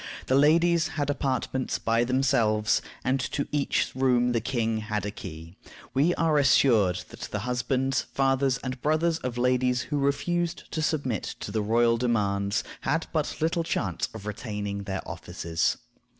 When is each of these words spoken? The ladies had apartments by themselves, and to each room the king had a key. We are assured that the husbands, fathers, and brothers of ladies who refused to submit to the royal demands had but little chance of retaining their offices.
The 0.25 0.33
ladies 0.35 0.87
had 0.97 1.11
apartments 1.11 1.77
by 1.77 2.03
themselves, 2.05 2.81
and 3.03 3.19
to 3.19 3.47
each 3.51 3.91
room 3.93 4.31
the 4.31 4.41
king 4.41 4.79
had 4.79 5.05
a 5.05 5.11
key. 5.11 5.53
We 5.93 6.15
are 6.15 6.39
assured 6.39 7.03
that 7.09 7.19
the 7.29 7.37
husbands, 7.41 8.01
fathers, 8.01 8.57
and 8.63 8.81
brothers 8.81 9.19
of 9.19 9.37
ladies 9.37 9.81
who 9.93 9.99
refused 9.99 10.71
to 10.71 10.81
submit 10.81 11.35
to 11.41 11.51
the 11.51 11.61
royal 11.61 11.97
demands 11.97 12.63
had 12.79 13.05
but 13.13 13.41
little 13.41 13.63
chance 13.63 14.09
of 14.15 14.25
retaining 14.25 14.85
their 14.85 15.07
offices. 15.07 15.77